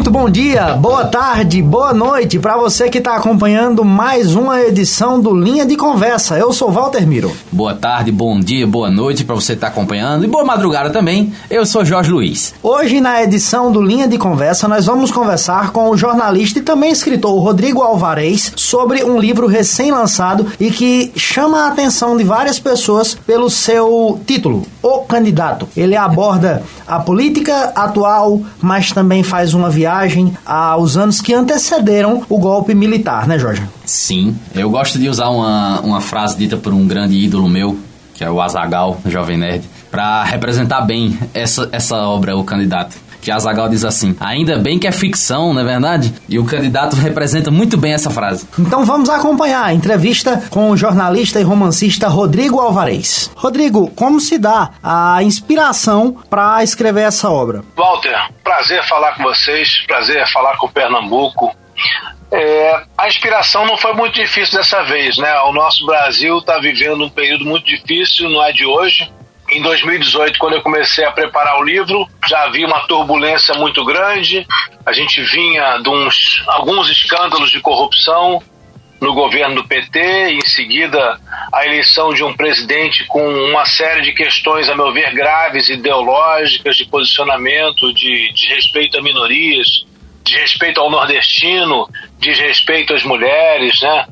Muito 0.00 0.10
bom 0.10 0.30
dia, 0.30 0.76
boa 0.76 1.04
tarde, 1.04 1.60
boa 1.60 1.92
noite 1.92 2.38
para 2.38 2.56
você 2.56 2.88
que 2.88 2.96
está 2.96 3.16
acompanhando 3.16 3.84
mais 3.84 4.34
uma 4.34 4.58
edição 4.62 5.20
do 5.20 5.34
Linha 5.34 5.66
de 5.66 5.76
Conversa. 5.76 6.38
Eu 6.38 6.54
sou 6.54 6.72
Walter 6.72 7.06
Miro. 7.06 7.30
Boa 7.52 7.74
tarde, 7.74 8.10
bom 8.10 8.40
dia, 8.40 8.66
boa 8.66 8.90
noite 8.90 9.24
para 9.24 9.34
você 9.34 9.52
que 9.52 9.58
está 9.58 9.66
acompanhando 9.66 10.24
e 10.24 10.26
boa 10.26 10.42
madrugada 10.42 10.88
também. 10.88 11.34
Eu 11.50 11.66
sou 11.66 11.84
Jorge 11.84 12.10
Luiz. 12.10 12.54
Hoje 12.62 12.98
na 12.98 13.22
edição 13.22 13.70
do 13.70 13.82
Linha 13.82 14.08
de 14.08 14.16
Conversa 14.16 14.66
nós 14.66 14.86
vamos 14.86 15.10
conversar 15.10 15.70
com 15.70 15.90
o 15.90 15.96
jornalista 15.98 16.60
e 16.60 16.62
também 16.62 16.90
escritor 16.90 17.38
Rodrigo 17.38 17.82
Alvarez 17.82 18.54
sobre 18.56 19.04
um 19.04 19.18
livro 19.18 19.46
recém-lançado 19.46 20.46
e 20.58 20.70
que 20.70 21.12
chama 21.14 21.64
a 21.64 21.68
atenção 21.68 22.16
de 22.16 22.24
várias 22.24 22.58
pessoas 22.58 23.14
pelo 23.14 23.50
seu 23.50 24.18
título, 24.26 24.66
O 24.82 25.00
Candidato. 25.00 25.68
Ele 25.76 25.94
aborda 25.94 26.62
a 26.90 26.98
política 26.98 27.72
atual, 27.74 28.40
mas 28.60 28.90
também 28.90 29.22
faz 29.22 29.54
uma 29.54 29.70
viagem 29.70 30.36
aos 30.44 30.96
anos 30.96 31.20
que 31.20 31.32
antecederam 31.32 32.24
o 32.28 32.38
golpe 32.38 32.74
militar, 32.74 33.28
né, 33.28 33.38
Jorge? 33.38 33.62
Sim, 33.86 34.36
eu 34.54 34.68
gosto 34.68 34.98
de 34.98 35.08
usar 35.08 35.28
uma, 35.28 35.80
uma 35.80 36.00
frase 36.00 36.36
dita 36.36 36.56
por 36.56 36.72
um 36.72 36.86
grande 36.86 37.16
ídolo 37.16 37.48
meu, 37.48 37.78
que 38.12 38.24
é 38.24 38.30
o 38.30 38.40
Azagal, 38.40 39.00
Jovem 39.06 39.38
Nerd, 39.38 39.64
para 39.90 40.24
representar 40.24 40.80
bem 40.82 41.16
essa, 41.32 41.68
essa 41.72 41.96
obra, 41.96 42.36
O 42.36 42.44
Candidato 42.44 42.96
que 43.20 43.30
Azagal 43.30 43.68
diz 43.68 43.84
assim: 43.84 44.16
ainda 44.20 44.58
bem 44.58 44.78
que 44.78 44.86
é 44.86 44.92
ficção, 44.92 45.52
não 45.52 45.62
é 45.62 45.64
verdade? 45.64 46.12
E 46.28 46.38
o 46.38 46.44
candidato 46.44 46.96
representa 46.96 47.50
muito 47.50 47.76
bem 47.76 47.92
essa 47.92 48.10
frase. 48.10 48.48
Então 48.58 48.84
vamos 48.84 49.08
acompanhar 49.08 49.64
a 49.64 49.74
entrevista 49.74 50.42
com 50.50 50.70
o 50.70 50.76
jornalista 50.76 51.40
e 51.40 51.42
romancista 51.42 52.08
Rodrigo 52.08 52.60
Alvarez. 52.60 53.30
Rodrigo, 53.36 53.90
como 53.90 54.20
se 54.20 54.38
dá 54.38 54.70
a 54.82 55.22
inspiração 55.22 56.16
para 56.28 56.62
escrever 56.62 57.02
essa 57.02 57.30
obra? 57.30 57.62
Walter, 57.76 58.16
prazer 58.42 58.82
falar 58.86 59.14
com 59.14 59.22
vocês, 59.22 59.84
prazer 59.86 60.26
falar 60.32 60.56
com 60.56 60.68
Pernambuco. 60.68 61.54
É, 62.32 62.84
a 62.96 63.08
inspiração 63.08 63.66
não 63.66 63.76
foi 63.76 63.92
muito 63.92 64.14
difícil 64.14 64.56
dessa 64.56 64.82
vez, 64.84 65.16
né? 65.18 65.34
O 65.40 65.52
nosso 65.52 65.84
Brasil 65.84 66.38
está 66.38 66.58
vivendo 66.60 67.04
um 67.04 67.10
período 67.10 67.44
muito 67.44 67.66
difícil, 67.66 68.30
não 68.30 68.44
é 68.44 68.52
de 68.52 68.64
hoje. 68.64 69.10
Em 69.50 69.60
2018, 69.62 70.38
quando 70.38 70.54
eu 70.54 70.62
comecei 70.62 71.04
a 71.04 71.10
preparar 71.10 71.58
o 71.58 71.64
livro, 71.64 72.06
já 72.28 72.44
havia 72.44 72.66
uma 72.66 72.86
turbulência 72.86 73.52
muito 73.54 73.84
grande. 73.84 74.46
A 74.86 74.92
gente 74.92 75.20
vinha 75.22 75.78
de 75.78 75.88
uns, 75.88 76.42
alguns 76.46 76.88
escândalos 76.88 77.50
de 77.50 77.60
corrupção 77.60 78.40
no 79.00 79.14
governo 79.14 79.56
do 79.56 79.66
PT, 79.66 79.98
e 79.98 80.36
em 80.36 80.48
seguida 80.48 81.18
a 81.52 81.66
eleição 81.66 82.10
de 82.10 82.22
um 82.22 82.34
presidente 82.34 83.04
com 83.06 83.26
uma 83.26 83.64
série 83.64 84.02
de 84.02 84.12
questões, 84.12 84.68
a 84.68 84.76
meu 84.76 84.92
ver, 84.92 85.12
graves, 85.14 85.68
ideológicas, 85.68 86.76
de 86.76 86.84
posicionamento, 86.84 87.92
de, 87.94 88.32
de 88.32 88.54
respeito 88.54 88.98
a 88.98 89.02
minorias, 89.02 89.84
de 90.22 90.36
respeito 90.36 90.80
ao 90.80 90.90
nordestino, 90.90 91.88
de 92.18 92.32
respeito 92.32 92.94
às 92.94 93.02
mulheres, 93.04 93.80
né? 93.80 94.06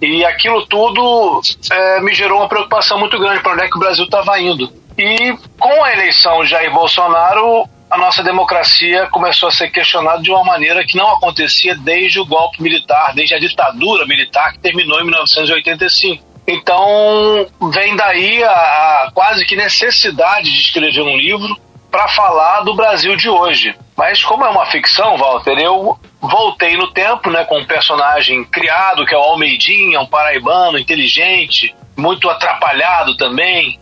E 0.00 0.24
aquilo 0.24 0.66
tudo 0.66 1.40
é, 1.70 2.00
me 2.00 2.14
gerou 2.14 2.38
uma 2.38 2.48
preocupação 2.48 2.98
muito 2.98 3.18
grande 3.18 3.40
para 3.40 3.52
onde 3.52 3.64
é 3.64 3.68
que 3.68 3.76
o 3.76 3.80
Brasil 3.80 4.04
estava 4.04 4.38
indo. 4.40 4.70
E 4.98 5.36
com 5.58 5.84
a 5.84 5.92
eleição 5.92 6.42
de 6.42 6.50
Jair 6.50 6.72
Bolsonaro, 6.72 7.68
a 7.90 7.96
nossa 7.96 8.22
democracia 8.22 9.06
começou 9.08 9.48
a 9.48 9.52
ser 9.52 9.70
questionada 9.70 10.22
de 10.22 10.30
uma 10.30 10.44
maneira 10.44 10.84
que 10.84 10.96
não 10.96 11.12
acontecia 11.12 11.74
desde 11.74 12.18
o 12.18 12.26
golpe 12.26 12.62
militar, 12.62 13.14
desde 13.14 13.34
a 13.34 13.38
ditadura 13.38 14.06
militar 14.06 14.52
que 14.52 14.58
terminou 14.58 15.00
em 15.00 15.04
1985. 15.04 16.24
Então, 16.48 17.46
vem 17.72 17.96
daí 17.96 18.42
a, 18.42 18.50
a 18.50 19.10
quase 19.12 19.44
que 19.44 19.56
necessidade 19.56 20.52
de 20.52 20.60
escrever 20.60 21.02
um 21.02 21.16
livro 21.16 21.56
para 21.90 22.08
falar 22.08 22.60
do 22.60 22.74
Brasil 22.74 23.16
de 23.16 23.28
hoje. 23.28 23.74
Mas 23.96 24.22
como 24.22 24.44
é 24.44 24.50
uma 24.50 24.66
ficção, 24.66 25.16
Walter, 25.16 25.58
eu 25.58 25.98
voltei 26.20 26.76
no 26.76 26.92
tempo, 26.92 27.30
né, 27.30 27.44
com 27.44 27.58
um 27.58 27.64
personagem 27.64 28.44
criado 28.44 29.06
que 29.06 29.14
é 29.14 29.18
o 29.18 29.22
Almeidinha, 29.22 30.00
um 30.00 30.06
paraibano 30.06 30.78
inteligente, 30.78 31.74
muito 31.96 32.28
atrapalhado 32.28 33.16
também, 33.16 33.80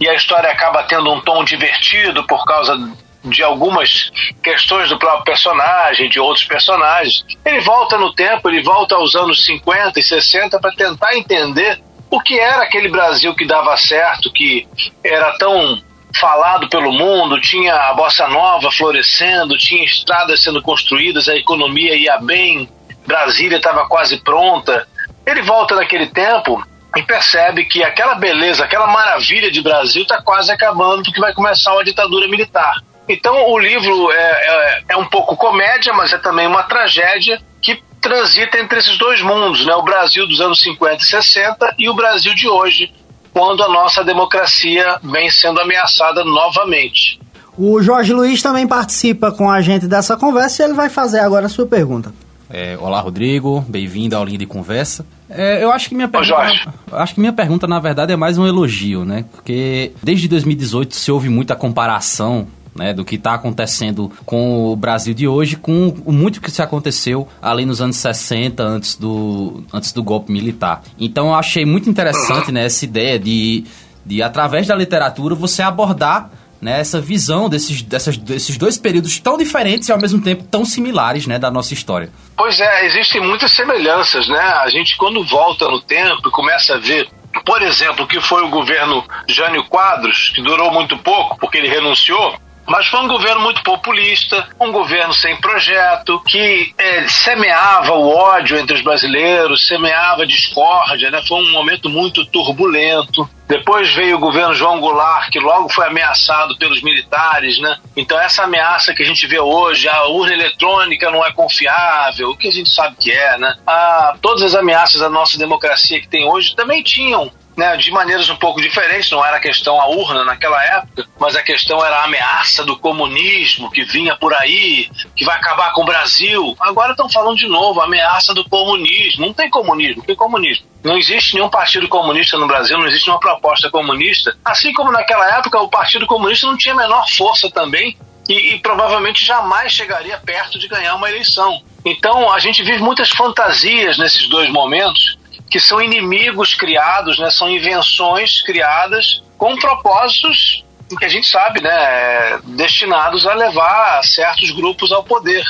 e 0.00 0.08
a 0.08 0.14
história 0.14 0.50
acaba 0.50 0.82
tendo 0.84 1.12
um 1.12 1.20
tom 1.20 1.44
divertido 1.44 2.26
por 2.26 2.44
causa 2.46 2.78
de 3.22 3.42
algumas 3.42 4.10
questões 4.42 4.88
do 4.88 4.98
próprio 4.98 5.24
personagem, 5.24 6.08
de 6.08 6.18
outros 6.18 6.46
personagens. 6.46 7.24
Ele 7.44 7.60
volta 7.60 7.98
no 7.98 8.14
tempo, 8.14 8.48
ele 8.48 8.62
volta 8.62 8.94
aos 8.94 9.14
anos 9.14 9.44
50 9.44 10.00
e 10.00 10.02
60 10.02 10.58
para 10.58 10.72
tentar 10.72 11.14
entender 11.14 11.78
o 12.10 12.18
que 12.20 12.38
era 12.40 12.62
aquele 12.62 12.88
Brasil 12.88 13.34
que 13.34 13.46
dava 13.46 13.76
certo, 13.76 14.32
que 14.32 14.66
era 15.04 15.36
tão 15.36 15.82
falado 16.18 16.68
pelo 16.68 16.92
mundo, 16.92 17.40
tinha 17.40 17.74
a 17.74 17.94
bossa 17.94 18.26
nova 18.28 18.70
florescendo, 18.70 19.56
tinha 19.56 19.84
estradas 19.84 20.42
sendo 20.42 20.62
construídas, 20.62 21.28
a 21.28 21.36
economia 21.36 21.94
ia 21.94 22.18
bem, 22.18 22.68
Brasília 23.06 23.56
estava 23.56 23.86
quase 23.86 24.18
pronta. 24.18 24.86
Ele 25.26 25.42
volta 25.42 25.74
naquele 25.74 26.06
tempo 26.06 26.64
e 26.96 27.02
percebe 27.02 27.64
que 27.64 27.82
aquela 27.84 28.14
beleza, 28.14 28.64
aquela 28.64 28.86
maravilha 28.86 29.50
de 29.50 29.62
Brasil 29.62 30.02
está 30.02 30.20
quase 30.22 30.50
acabando 30.50 31.02
porque 31.04 31.20
vai 31.20 31.32
começar 31.32 31.72
uma 31.72 31.84
ditadura 31.84 32.28
militar. 32.28 32.74
Então 33.08 33.50
o 33.50 33.58
livro 33.58 34.10
é, 34.12 34.16
é, 34.16 34.82
é, 34.90 34.96
um 34.96 35.06
pouco 35.06 35.36
comédia, 35.36 35.92
mas 35.92 36.12
é 36.12 36.18
também 36.18 36.46
uma 36.46 36.62
tragédia 36.64 37.40
que 37.60 37.82
transita 38.00 38.58
entre 38.58 38.78
esses 38.78 38.96
dois 38.98 39.20
mundos, 39.20 39.66
né? 39.66 39.74
o 39.74 39.82
Brasil 39.82 40.26
dos 40.26 40.40
anos 40.40 40.60
50 40.60 41.02
e 41.02 41.04
60 41.04 41.74
e 41.78 41.88
o 41.88 41.94
Brasil 41.94 42.34
de 42.34 42.48
hoje, 42.48 42.92
quando 43.32 43.62
a 43.62 43.68
nossa 43.68 44.04
democracia 44.04 44.98
vem 45.02 45.30
sendo 45.30 45.60
ameaçada 45.60 46.24
novamente. 46.24 47.20
O 47.56 47.82
Jorge 47.82 48.12
Luiz 48.12 48.42
também 48.42 48.66
participa 48.66 49.30
com 49.30 49.50
a 49.50 49.60
gente 49.60 49.86
dessa 49.86 50.16
conversa 50.16 50.62
e 50.62 50.66
ele 50.66 50.74
vai 50.74 50.88
fazer 50.88 51.20
agora 51.20 51.46
a 51.46 51.48
sua 51.48 51.66
pergunta. 51.66 52.12
É, 52.48 52.76
olá, 52.80 53.00
Rodrigo, 53.00 53.64
bem-vindo 53.68 54.16
ao 54.16 54.24
Linha 54.24 54.38
de 54.38 54.46
Conversa. 54.46 55.06
É, 55.28 55.62
eu 55.62 55.70
acho 55.70 55.88
que 55.88 55.94
minha 55.94 56.08
pergunta, 56.08 56.74
acho 56.90 57.14
que 57.14 57.20
minha 57.20 57.32
pergunta 57.32 57.66
na 57.68 57.78
verdade 57.78 58.12
é 58.12 58.16
mais 58.16 58.36
um 58.38 58.46
elogio, 58.46 59.04
né? 59.04 59.24
Porque 59.30 59.92
desde 60.02 60.26
2018 60.26 60.96
se 60.96 61.12
houve 61.12 61.28
muita 61.28 61.54
comparação 61.54 62.48
né, 62.74 62.92
do 62.92 63.04
que 63.04 63.16
está 63.16 63.34
acontecendo 63.34 64.10
com 64.24 64.72
o 64.72 64.76
Brasil 64.76 65.14
de 65.14 65.26
hoje, 65.26 65.56
com 65.56 65.94
muito 66.06 66.40
que 66.40 66.50
se 66.50 66.62
aconteceu 66.62 67.28
ali 67.42 67.66
nos 67.66 67.80
anos 67.80 67.96
60, 67.96 68.62
antes 68.62 68.96
do, 68.96 69.64
antes 69.72 69.92
do 69.92 70.02
golpe 70.02 70.32
militar. 70.32 70.82
Então 70.98 71.28
eu 71.28 71.34
achei 71.34 71.64
muito 71.64 71.88
interessante 71.90 72.52
né, 72.52 72.64
essa 72.64 72.84
ideia 72.84 73.18
de, 73.18 73.64
de, 74.04 74.22
através 74.22 74.66
da 74.66 74.74
literatura, 74.74 75.34
você 75.34 75.62
abordar 75.62 76.30
né, 76.60 76.78
essa 76.80 77.00
visão 77.00 77.48
desses, 77.48 77.82
dessas, 77.82 78.16
desses 78.16 78.56
dois 78.58 78.76
períodos 78.76 79.18
tão 79.18 79.38
diferentes 79.38 79.88
e 79.88 79.92
ao 79.92 79.98
mesmo 79.98 80.20
tempo 80.22 80.44
tão 80.44 80.64
similares 80.64 81.26
né, 81.26 81.38
da 81.38 81.50
nossa 81.50 81.72
história. 81.72 82.10
Pois 82.36 82.60
é, 82.60 82.86
existem 82.86 83.20
muitas 83.20 83.52
semelhanças, 83.52 84.28
né? 84.28 84.40
A 84.40 84.68
gente 84.68 84.96
quando 84.96 85.24
volta 85.24 85.66
no 85.68 85.80
tempo 85.80 86.28
e 86.28 86.30
começa 86.30 86.74
a 86.74 86.78
ver, 86.78 87.08
por 87.44 87.62
exemplo, 87.62 88.04
o 88.04 88.06
que 88.08 88.20
foi 88.20 88.42
o 88.42 88.50
governo 88.50 89.04
Jânio 89.28 89.64
Quadros, 89.64 90.32
que 90.34 90.42
durou 90.42 90.70
muito 90.70 90.96
pouco 90.98 91.38
porque 91.38 91.58
ele 91.58 91.68
renunciou, 91.68 92.38
mas 92.70 92.86
foi 92.86 93.00
um 93.00 93.08
governo 93.08 93.40
muito 93.40 93.64
populista, 93.64 94.46
um 94.60 94.70
governo 94.70 95.12
sem 95.12 95.34
projeto, 95.40 96.22
que 96.24 96.72
é, 96.78 97.08
semeava 97.08 97.94
o 97.94 98.08
ódio 98.14 98.56
entre 98.56 98.76
os 98.76 98.80
brasileiros, 98.80 99.66
semeava 99.66 100.24
discórdia, 100.24 101.10
né? 101.10 101.20
Foi 101.26 101.42
um 101.42 101.50
momento 101.50 101.90
muito 101.90 102.24
turbulento. 102.26 103.28
Depois 103.48 103.92
veio 103.92 104.14
o 104.14 104.20
governo 104.20 104.54
João 104.54 104.78
Goulart, 104.78 105.28
que 105.30 105.40
logo 105.40 105.68
foi 105.68 105.88
ameaçado 105.88 106.56
pelos 106.58 106.80
militares, 106.80 107.58
né? 107.58 107.76
Então 107.96 108.16
essa 108.20 108.44
ameaça 108.44 108.94
que 108.94 109.02
a 109.02 109.06
gente 109.06 109.26
vê 109.26 109.40
hoje, 109.40 109.88
a 109.88 110.04
urna 110.04 110.32
eletrônica 110.32 111.10
não 111.10 111.26
é 111.26 111.32
confiável, 111.32 112.30
o 112.30 112.36
que 112.36 112.46
a 112.46 112.52
gente 112.52 112.70
sabe 112.70 112.94
que 113.00 113.10
é, 113.10 113.36
né? 113.36 113.56
Ah, 113.66 114.14
todas 114.22 114.44
as 114.44 114.54
ameaças 114.54 115.02
à 115.02 115.10
nossa 115.10 115.36
democracia 115.36 116.00
que 116.00 116.06
tem 116.06 116.24
hoje 116.24 116.54
também 116.54 116.84
tinham 116.84 117.32
né, 117.56 117.76
de 117.76 117.90
maneiras 117.90 118.28
um 118.28 118.36
pouco 118.36 118.60
diferentes. 118.60 119.10
Não 119.10 119.24
era 119.24 119.36
a 119.36 119.40
questão 119.40 119.80
a 119.80 119.88
urna 119.88 120.24
naquela 120.24 120.62
época, 120.64 121.06
mas 121.18 121.36
a 121.36 121.42
questão 121.42 121.84
era 121.84 121.98
a 121.98 122.04
ameaça 122.04 122.64
do 122.64 122.78
comunismo 122.78 123.70
que 123.70 123.84
vinha 123.84 124.16
por 124.16 124.34
aí, 124.34 124.90
que 125.14 125.24
vai 125.24 125.36
acabar 125.36 125.72
com 125.72 125.82
o 125.82 125.86
Brasil. 125.86 126.56
Agora 126.60 126.92
estão 126.92 127.08
falando 127.08 127.36
de 127.36 127.48
novo, 127.48 127.80
a 127.80 127.84
ameaça 127.84 128.32
do 128.32 128.48
comunismo. 128.48 129.26
Não 129.26 129.34
tem 129.34 129.50
comunismo, 129.50 130.02
que 130.02 130.14
comunismo? 130.14 130.66
Não 130.82 130.96
existe 130.96 131.34
nenhum 131.34 131.50
partido 131.50 131.88
comunista 131.88 132.38
no 132.38 132.46
Brasil, 132.46 132.78
não 132.78 132.86
existe 132.86 133.06
nenhuma 133.06 133.20
proposta 133.20 133.70
comunista. 133.70 134.36
Assim 134.44 134.72
como 134.72 134.90
naquela 134.90 135.38
época 135.38 135.60
o 135.60 135.68
Partido 135.68 136.06
Comunista 136.06 136.46
não 136.46 136.56
tinha 136.56 136.74
a 136.74 136.78
menor 136.78 137.06
força 137.10 137.50
também 137.50 137.98
e, 138.28 138.54
e, 138.54 138.58
provavelmente 138.60 139.24
jamais 139.24 139.72
chegaria 139.72 140.16
perto 140.18 140.58
de 140.58 140.68
ganhar 140.68 140.94
uma 140.94 141.08
eleição. 141.08 141.62
Então 141.84 142.32
a 142.32 142.38
gente 142.38 142.62
vive 142.62 142.78
muitas 142.78 143.10
fantasias 143.10 143.98
nesses 143.98 144.28
dois 144.28 144.50
momentos 144.50 145.18
que 145.50 145.58
são 145.58 145.82
inimigos 145.82 146.54
criados, 146.54 147.18
né? 147.18 147.28
São 147.30 147.50
invenções 147.50 148.40
criadas 148.40 149.22
com 149.36 149.56
propósitos 149.56 150.64
que 150.98 151.04
a 151.04 151.08
gente 151.08 151.28
sabe, 151.28 151.60
né? 151.60 152.38
Destinados 152.44 153.26
a 153.26 153.34
levar 153.34 154.02
certos 154.04 154.50
grupos 154.50 154.92
ao 154.92 155.02
poder. 155.02 155.44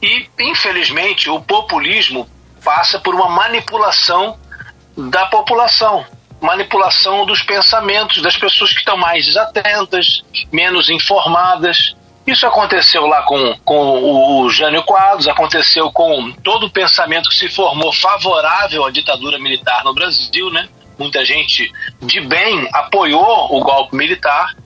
E, 0.00 0.28
infelizmente, 0.40 1.28
o 1.28 1.40
populismo 1.40 2.28
passa 2.64 2.98
por 2.98 3.14
uma 3.14 3.28
manipulação 3.28 4.38
da 4.96 5.26
população 5.26 6.06
manipulação 6.40 7.24
dos 7.24 7.42
pensamentos 7.42 8.22
das 8.22 8.36
pessoas 8.36 8.70
que 8.70 8.80
estão 8.80 8.96
mais 8.96 9.24
desatentas, 9.24 10.22
menos 10.52 10.90
informadas, 10.90 11.96
Isso 12.26 12.46
aconteceu 12.46 13.06
lá 13.06 13.22
com, 13.22 13.56
com 13.64 14.42
o 14.42 14.50
Jânio 14.50 14.82
Quadros, 14.82 15.28
aconteceu 15.28 15.92
com 15.92 16.32
todo 16.42 16.66
o 16.66 16.70
pensamento 16.70 17.28
que 17.28 17.36
se 17.36 17.48
formou 17.48 17.92
favorável 17.92 18.84
à 18.84 18.90
ditadura 18.90 19.38
militar 19.38 19.84
no 19.84 19.94
Brasil, 19.94 20.50
né? 20.50 20.68
Muita 20.98 21.24
gente 21.24 21.70
de 22.02 22.20
bem 22.22 22.68
apoiou 22.72 23.54
o 23.54 23.60
golpe 23.60 23.94
militar, 23.94 24.56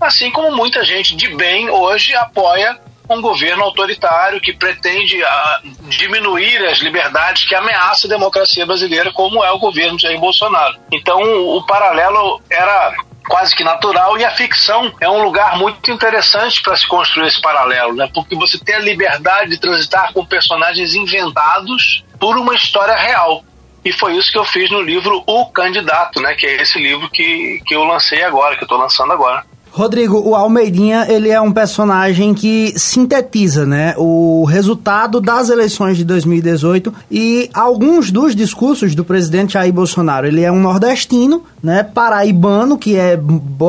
assim 0.00 0.30
como 0.30 0.54
muita 0.54 0.84
gente 0.84 1.16
de 1.16 1.34
bem 1.34 1.68
hoje 1.68 2.14
apoia 2.14 2.78
um 3.10 3.20
governo 3.22 3.64
autoritário 3.64 4.40
que 4.40 4.52
pretende 4.52 5.22
a, 5.24 5.60
diminuir 5.88 6.64
as 6.66 6.78
liberdades 6.78 7.46
que 7.46 7.54
ameaça 7.54 8.06
a 8.06 8.10
democracia 8.10 8.66
brasileira, 8.66 9.10
como 9.12 9.42
é 9.42 9.50
o 9.50 9.58
governo 9.58 9.96
de 9.96 10.02
Jair 10.02 10.20
Bolsonaro. 10.20 10.78
Então, 10.92 11.18
o 11.56 11.64
paralelo 11.64 12.40
era 12.50 12.94
quase 13.28 13.54
que 13.54 13.62
natural 13.62 14.18
e 14.18 14.24
a 14.24 14.30
ficção 14.30 14.92
é 15.00 15.08
um 15.08 15.22
lugar 15.22 15.56
muito 15.58 15.90
interessante 15.90 16.62
para 16.62 16.76
se 16.76 16.86
construir 16.88 17.28
esse 17.28 17.40
paralelo, 17.40 17.94
né? 17.94 18.08
Porque 18.12 18.34
você 18.34 18.58
tem 18.58 18.74
a 18.74 18.80
liberdade 18.80 19.50
de 19.50 19.60
transitar 19.60 20.12
com 20.12 20.24
personagens 20.24 20.94
inventados 20.94 22.04
por 22.18 22.36
uma 22.36 22.54
história 22.54 22.96
real. 22.96 23.44
E 23.84 23.92
foi 23.92 24.16
isso 24.16 24.32
que 24.32 24.38
eu 24.38 24.44
fiz 24.44 24.70
no 24.70 24.80
livro 24.80 25.22
O 25.26 25.46
Candidato, 25.46 26.20
né? 26.20 26.34
Que 26.34 26.46
é 26.46 26.62
esse 26.62 26.78
livro 26.78 27.08
que, 27.10 27.62
que 27.64 27.74
eu 27.74 27.84
lancei 27.84 28.22
agora, 28.22 28.56
que 28.56 28.62
eu 28.62 28.66
estou 28.66 28.78
lançando 28.78 29.12
agora. 29.12 29.44
Rodrigo, 29.70 30.20
o 30.20 30.34
Almeidinha, 30.34 31.06
ele 31.08 31.28
é 31.28 31.40
um 31.40 31.52
personagem 31.52 32.34
que 32.34 32.72
sintetiza, 32.76 33.66
né, 33.66 33.94
o 33.96 34.44
resultado 34.44 35.20
das 35.20 35.50
eleições 35.50 35.96
de 35.96 36.04
2018 36.04 36.92
e 37.10 37.50
alguns 37.54 38.10
dos 38.10 38.34
discursos 38.34 38.94
do 38.94 39.04
presidente 39.04 39.54
Jair 39.54 39.72
Bolsonaro. 39.72 40.26
Ele 40.26 40.42
é 40.42 40.50
um 40.50 40.60
nordestino, 40.60 41.44
né, 41.62 41.82
paraibano, 41.82 42.78
que 42.78 42.96
é, 42.96 43.18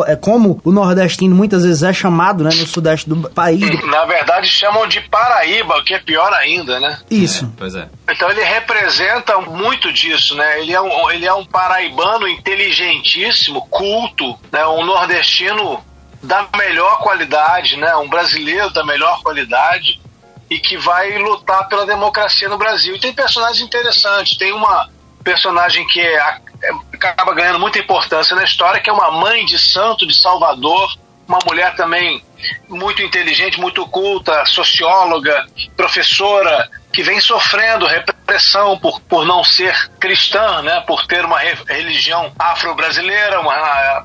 é 0.08 0.16
como 0.16 0.60
o 0.64 0.72
nordestino 0.72 1.36
muitas 1.36 1.64
vezes 1.64 1.84
é 1.84 1.94
chamado, 1.94 2.44
né, 2.44 2.50
no 2.50 2.66
sudeste 2.66 3.10
do 3.10 3.30
país. 3.30 3.62
Na 3.86 4.06
verdade, 4.06 4.48
chamam 4.48 4.88
de 4.88 5.02
Paraíba, 5.02 5.78
o 5.78 5.84
que 5.84 5.94
é 5.94 6.00
pior 6.00 6.32
ainda, 6.34 6.80
né? 6.80 6.98
Isso. 7.10 7.46
É, 7.46 7.48
pois 7.58 7.76
é. 7.76 7.88
Então 8.10 8.30
ele 8.30 8.44
representa 8.44 9.40
muito 9.40 9.92
disso, 9.94 10.36
né? 10.36 10.62
Ele 10.62 10.74
é 10.74 10.82
um, 10.82 11.12
ele 11.12 11.26
é 11.26 11.34
um 11.34 11.46
paraibano 11.46 12.28
inteligentíssimo, 12.28 13.62
culto, 13.70 14.38
né, 14.52 14.66
um 14.66 14.86
nordestino 14.86 15.80
da 16.22 16.48
melhor 16.56 17.00
qualidade, 17.00 17.78
né? 17.78 17.96
Um 17.96 18.10
brasileiro 18.10 18.70
da 18.72 18.86
melhor 18.86 19.22
qualidade 19.22 20.00
e 20.50 20.60
que 20.60 20.78
vai 20.78 21.18
lutar 21.18 21.68
pela 21.68 21.86
democracia 21.86 22.50
no 22.50 22.58
Brasil. 22.58 22.96
E 22.96 23.00
tem 23.00 23.14
personagens 23.14 23.62
interessantes. 23.62 24.38
Tem 24.38 24.52
uma 24.52 24.90
personagem 25.24 25.86
que 25.88 26.02
é, 26.02 26.40
acaba 26.94 27.34
ganhando 27.34 27.60
muita 27.60 27.80
importância 27.80 28.36
na 28.36 28.44
história, 28.44 28.82
que 28.82 28.90
é 28.90 28.94
uma 28.94 29.12
mãe 29.12 29.46
de 29.46 29.60
santo 29.60 30.08
de 30.08 30.16
Salvador, 30.16 30.98
uma 31.28 31.40
mulher 31.46 31.76
também 31.76 32.24
muito 32.68 33.02
inteligente, 33.02 33.60
muito 33.60 33.86
culta, 33.88 34.46
socióloga, 34.46 35.46
professora, 35.76 36.70
que 36.92 37.04
vem 37.04 37.20
sofrendo 37.20 37.86
repressão 37.86 38.78
por, 38.78 39.00
por 39.02 39.26
não 39.26 39.44
ser 39.44 39.90
cristã, 40.00 40.62
né, 40.62 40.82
por 40.82 41.06
ter 41.06 41.26
uma 41.26 41.40
religião 41.40 42.32
afro-brasileira, 42.38 43.40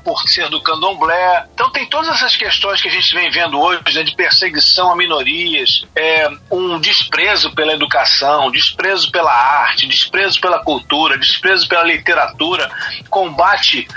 por 0.03 0.21
ser 0.23 0.49
do 0.49 0.61
candomblé. 0.61 1.45
Então 1.53 1.71
tem 1.71 1.85
todas 1.87 2.09
essas 2.15 2.35
questões 2.35 2.81
que 2.81 2.87
a 2.87 2.91
gente 2.91 3.13
vem 3.13 3.29
vendo 3.29 3.59
hoje, 3.59 3.81
né, 3.93 4.03
de 4.03 4.15
perseguição 4.15 4.91
a 4.91 4.95
minorias, 4.95 5.85
é, 5.95 6.29
um 6.51 6.79
desprezo 6.79 7.53
pela 7.53 7.73
educação, 7.73 8.51
desprezo 8.51 9.11
pela 9.11 9.31
arte, 9.31 9.87
desprezo 9.87 10.39
pela 10.39 10.59
cultura, 10.59 11.17
desprezo 11.17 11.67
pela 11.67 11.83
literatura, 11.83 12.69
combate 13.09 13.87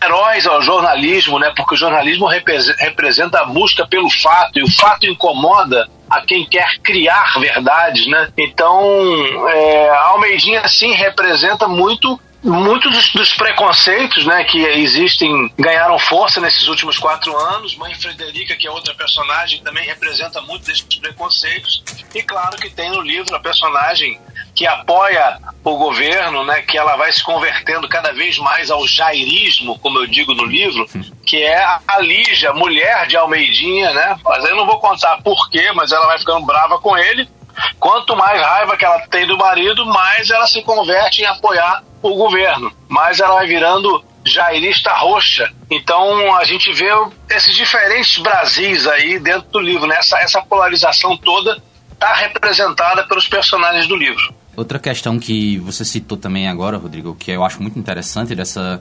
feroz 0.00 0.46
ao 0.46 0.62
jornalismo, 0.62 1.38
né, 1.38 1.52
porque 1.56 1.74
o 1.74 1.78
jornalismo 1.78 2.26
representa 2.26 3.40
a 3.40 3.44
busca 3.44 3.86
pelo 3.86 4.10
fato, 4.10 4.58
e 4.58 4.62
o 4.62 4.72
fato 4.72 5.06
incomoda 5.06 5.88
a 6.08 6.20
quem 6.20 6.44
quer 6.44 6.78
criar 6.82 7.38
verdades, 7.38 8.06
né? 8.06 8.28
Então, 8.36 9.48
é, 9.48 9.90
Almeidinha, 9.90 10.66
sim, 10.68 10.92
representa 10.92 11.66
muito 11.66 12.20
muitos 12.44 12.92
dos, 12.92 13.12
dos, 13.12 13.34
preconceitos 13.34 14.26
né, 14.26 14.44
que 14.44 14.58
existem 14.58 15.50
ganharam 15.58 15.98
força 15.98 16.40
nesses 16.40 16.68
últimos 16.68 16.98
quatro 16.98 17.34
anos. 17.36 17.74
Mãe 17.76 17.94
Frederica, 17.94 18.54
que 18.54 18.66
é 18.66 18.70
outra 18.70 18.94
personagem, 18.94 19.62
também 19.62 19.84
representa 19.86 20.42
muito 20.42 20.66
desses 20.66 20.82
preconceitos. 20.82 21.82
E 22.14 22.22
claro 22.22 22.56
que 22.58 22.68
tem 22.68 22.90
no 22.90 23.00
livro 23.00 23.34
a 23.34 23.40
personagem 23.40 24.20
que 24.54 24.66
apoia 24.66 25.38
o 25.64 25.76
governo, 25.76 26.44
né, 26.44 26.62
que 26.62 26.78
ela 26.78 26.96
vai 26.96 27.12
se 27.12 27.22
convertendo 27.22 27.88
cada 27.88 28.12
vez 28.12 28.38
mais 28.38 28.70
ao 28.70 28.86
jairismo, 28.86 29.78
como 29.78 29.98
eu 29.98 30.06
digo 30.06 30.34
no 30.34 30.44
livro, 30.44 30.86
que 31.26 31.42
é 31.42 31.64
a 31.88 31.98
Lígia, 31.98 32.52
mulher 32.52 33.06
de 33.06 33.16
Almeidinha, 33.16 33.92
né? 33.92 34.16
Mas 34.22 34.44
eu 34.44 34.54
não 34.54 34.66
vou 34.66 34.78
contar 34.78 35.20
porquê, 35.22 35.72
mas 35.72 35.90
ela 35.90 36.06
vai 36.06 36.18
ficando 36.18 36.44
brava 36.44 36.78
com 36.78 36.96
ele. 36.96 37.28
Quanto 37.80 38.16
mais 38.16 38.40
raiva 38.40 38.76
que 38.76 38.84
ela 38.84 39.00
tem 39.08 39.26
do 39.26 39.38
marido, 39.38 39.86
mais 39.86 40.30
ela 40.30 40.46
se 40.46 40.62
converte 40.62 41.22
em 41.22 41.26
apoiar 41.26 41.82
o 42.02 42.14
governo. 42.14 42.70
Mais 42.88 43.20
ela 43.20 43.36
vai 43.36 43.46
virando 43.46 44.04
jairista 44.24 44.92
roxa. 44.92 45.50
Então 45.70 46.36
a 46.36 46.44
gente 46.44 46.72
vê 46.72 46.90
esses 47.30 47.54
diferentes 47.54 48.18
Brasis 48.18 48.86
aí 48.86 49.18
dentro 49.18 49.48
do 49.50 49.60
livro, 49.60 49.86
né? 49.86 49.96
Essa, 49.96 50.18
essa 50.18 50.42
polarização 50.42 51.16
toda 51.16 51.62
está 51.92 52.12
representada 52.12 53.04
pelos 53.04 53.26
personagens 53.26 53.86
do 53.86 53.96
livro. 53.96 54.34
Outra 54.56 54.78
questão 54.78 55.18
que 55.18 55.58
você 55.58 55.84
citou 55.84 56.16
também 56.16 56.48
agora, 56.48 56.76
Rodrigo, 56.76 57.14
que 57.14 57.30
eu 57.30 57.44
acho 57.44 57.60
muito 57.60 57.78
interessante 57.78 58.34
dessa, 58.34 58.80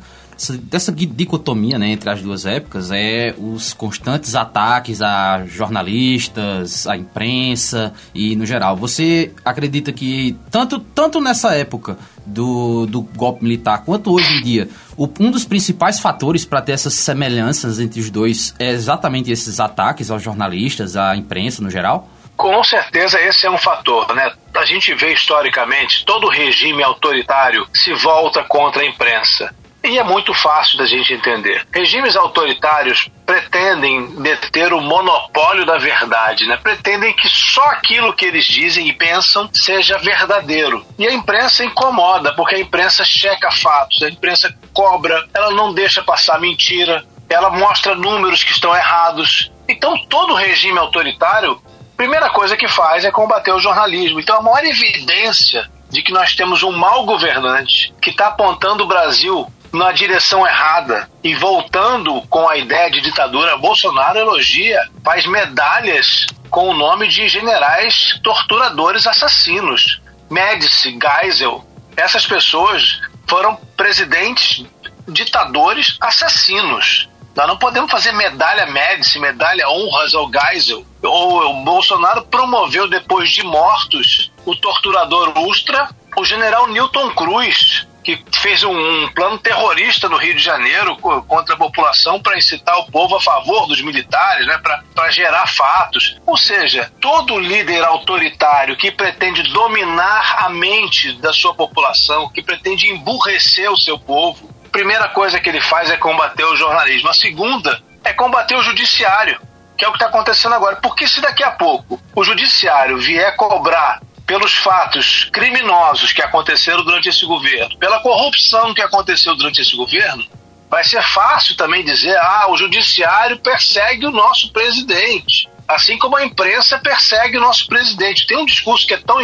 dessa 0.64 0.92
dicotomia 0.92 1.80
né, 1.80 1.90
entre 1.90 2.10
as 2.10 2.22
duas 2.22 2.46
épocas 2.46 2.92
é 2.92 3.34
os 3.38 3.74
constantes 3.74 4.36
ataques 4.36 5.02
a 5.02 5.46
jornalistas, 5.48 6.86
à 6.86 6.96
imprensa 6.96 7.92
e 8.14 8.36
no 8.36 8.46
geral. 8.46 8.78
Você 8.78 9.32
acredita 9.44 9.92
que 9.92 10.38
tanto, 10.52 10.80
tanto 10.80 11.20
nessa 11.20 11.56
época 11.56 11.98
do, 12.26 12.86
do 12.86 13.02
golpe 13.02 13.44
militar 13.44 13.84
quanto 13.84 14.12
hoje 14.12 14.32
em 14.32 14.44
dia, 14.44 14.70
o, 14.96 15.10
um 15.20 15.32
dos 15.32 15.44
principais 15.44 16.00
fatores 16.00 16.46
para 16.46 16.62
ter 16.62 16.74
essas 16.74 16.94
semelhanças 16.94 17.80
entre 17.80 18.00
os 18.00 18.12
dois 18.12 18.54
é 18.60 18.70
exatamente 18.70 19.32
esses 19.32 19.60
ataques 19.60 20.12
aos 20.12 20.22
jornalistas, 20.22 20.96
à 20.96 21.16
imprensa 21.16 21.64
no 21.64 21.70
geral? 21.70 22.10
Com 22.36 22.64
certeza 22.64 23.22
esse 23.22 23.46
é 23.46 23.52
um 23.52 23.58
fator, 23.58 24.14
né? 24.16 24.34
A 24.56 24.66
gente 24.66 24.94
vê 24.94 25.14
historicamente 25.14 26.06
todo 26.06 26.30
regime 26.30 26.84
autoritário 26.84 27.68
se 27.74 27.94
volta 27.94 28.44
contra 28.44 28.82
a 28.82 28.86
imprensa. 28.86 29.54
E 29.84 30.00
é 30.00 30.04
muito 30.04 30.34
fácil 30.34 30.78
da 30.78 30.86
gente 30.86 31.14
entender. 31.14 31.68
Regimes 31.74 32.16
autoritários 32.16 33.10
pretendem 33.26 34.16
deter 34.22 34.72
o 34.72 34.80
monopólio 34.80 35.66
da 35.66 35.78
verdade, 35.78 36.48
né? 36.48 36.56
Pretendem 36.56 37.14
que 37.14 37.28
só 37.28 37.64
aquilo 37.66 38.14
que 38.14 38.24
eles 38.24 38.46
dizem 38.46 38.88
e 38.88 38.94
pensam 38.94 39.50
seja 39.54 39.98
verdadeiro. 39.98 40.86
E 40.98 41.06
a 41.06 41.12
imprensa 41.12 41.66
incomoda, 41.66 42.34
porque 42.34 42.56
a 42.56 42.60
imprensa 42.60 43.04
checa 43.04 43.52
fatos, 43.52 44.02
a 44.02 44.10
imprensa 44.10 44.56
cobra, 44.74 45.28
ela 45.34 45.52
não 45.52 45.74
deixa 45.74 46.02
passar 46.02 46.40
mentira, 46.40 47.04
ela 47.30 47.50
mostra 47.50 47.94
números 47.94 48.42
que 48.42 48.54
estão 48.54 48.74
errados. 48.74 49.52
Então 49.68 49.98
todo 50.08 50.34
regime 50.34 50.80
autoritário 50.80 51.62
primeira 51.96 52.30
coisa 52.30 52.58
que 52.58 52.68
faz 52.68 53.06
é 53.06 53.12
combater 53.12 53.52
o 53.52 53.60
jornalismo. 53.60 54.20
Então, 54.20 54.38
a 54.38 54.42
maior 54.42 54.64
evidência 54.64 55.70
de 55.90 56.02
que 56.02 56.12
nós 56.12 56.36
temos 56.36 56.64
um 56.64 56.72
mau 56.72 57.06
governante 57.06 57.94
que 58.02 58.10
está 58.10 58.28
apontando 58.28 58.84
o 58.84 58.88
Brasil 58.88 59.52
na 59.72 59.92
direção 59.92 60.46
errada 60.46 61.10
e 61.24 61.34
voltando 61.36 62.22
com 62.30 62.48
a 62.48 62.58
ideia 62.58 62.92
de 62.92 63.02
ditadura, 63.02 63.58
Bolsonaro 63.58 64.20
elogia, 64.20 64.80
faz 65.04 65.26
medalhas 65.26 66.28
com 66.50 66.70
o 66.70 66.74
nome 66.74 67.08
de 67.08 67.28
generais 67.28 68.20
torturadores 68.24 69.08
assassinos. 69.08 70.00
Médici, 70.30 70.98
Geisel, 71.00 71.66
essas 71.98 72.26
pessoas 72.26 73.02
foram 73.28 73.56
presidentes 73.76 74.64
ditadores 75.08 75.98
assassinos. 76.00 77.10
Nós 77.36 77.48
não 77.48 77.58
podemos 77.58 77.90
fazer 77.90 78.12
medalha 78.12 78.68
Médici, 78.68 79.20
medalha 79.20 79.68
honras 79.68 80.14
ao 80.14 80.30
Geisel. 80.32 80.86
O, 81.02 81.40
o 81.40 81.64
Bolsonaro 81.64 82.24
promoveu, 82.26 82.88
depois 82.88 83.32
de 83.32 83.44
mortos, 83.44 84.32
o 84.46 84.56
torturador 84.56 85.38
Ustra, 85.40 85.90
o 86.16 86.24
general 86.24 86.68
Newton 86.68 87.10
Cruz, 87.12 87.88
que 88.04 88.22
fez 88.34 88.64
um, 88.64 88.78
um, 88.78 89.08
plano 89.14 89.40
terrorista 89.40 90.10
no 90.10 90.18
Rio 90.18 90.36
de 90.36 90.42
Janeiro 90.42 90.96
contra 90.98 91.56
a 91.56 91.58
população 91.58 92.22
para 92.22 92.38
incitar 92.38 92.78
o 92.80 92.92
povo 92.92 93.16
a 93.16 93.22
favor 93.22 93.66
dos 93.66 93.82
militares, 93.82 94.46
né, 94.46 94.60
para 94.94 95.10
gerar 95.10 95.48
fatos. 95.48 96.18
Ou 96.26 96.38
seja, 96.38 96.92
todo 97.00 97.40
líder 97.40 97.84
autoritário 97.84 98.76
que 98.76 98.92
pretende 98.92 99.44
dominar 99.44 100.44
a 100.46 100.50
mente 100.50 101.14
da 101.14 101.32
sua 101.32 101.54
população, 101.54 102.30
que 102.30 102.44
pretende 102.44 102.90
emburrecer 102.90 103.72
o 103.72 103.80
seu 103.80 103.98
povo, 103.98 104.53
primeira 104.74 105.08
coisa 105.08 105.40
que 105.40 105.48
ele 105.48 105.62
faz 105.62 105.90
é 105.90 105.96
combater 105.96 106.44
o 106.44 106.56
jornalismo. 106.58 107.08
A 107.08 107.14
segunda 107.14 107.82
é 108.04 108.12
combater 108.12 108.56
o 108.56 108.64
judiciário, 108.64 109.40
que 109.78 109.86
é 109.86 109.88
o 109.88 109.92
que 109.92 109.98
está 109.98 110.08
acontecendo 110.08 110.56
agora. 110.56 110.76
Porque 110.78 111.08
se 111.08 111.22
daqui 111.22 111.44
a 111.44 111.52
pouco 111.52 112.02
o 112.14 112.24
judiciário 112.24 112.98
vier 112.98 113.36
cobrar 113.38 114.02
pelos 114.26 114.54
fatos 114.56 115.30
criminosos 115.32 116.12
que 116.12 116.22
aconteceram 116.22 116.84
durante 116.84 117.08
esse 117.08 117.26
governo, 117.26 117.78
pela 117.78 118.02
corrupção 118.02 118.74
que 118.74 118.82
aconteceu 118.82 119.36
durante 119.36 119.62
esse 119.62 119.76
governo, 119.76 120.26
vai 120.70 120.84
ser 120.84 121.04
fácil 121.04 121.56
também 121.56 121.86
dizer: 121.86 122.18
ah, 122.18 122.48
o 122.50 122.58
judiciário 122.58 123.38
persegue 123.40 124.08
o 124.08 124.12
nosso 124.12 124.52
presidente. 124.52 125.48
Assim 125.68 125.98
como 125.98 126.18
a 126.18 126.26
imprensa 126.26 126.78
persegue 126.78 127.38
o 127.38 127.42
nosso 127.42 127.68
presidente. 127.68 128.28
Tem 128.28 128.38
um 128.38 128.46
discurso 128.46 128.86
que 128.86 128.94
é 128.94 128.98
tão 128.98 129.18